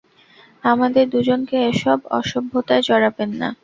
[0.63, 3.49] আমাদের দুজনকে এসব অসভ্যতায় জড়াবেন না।